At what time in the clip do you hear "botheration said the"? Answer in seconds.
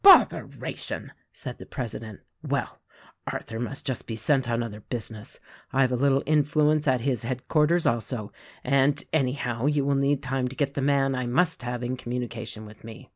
0.03-1.65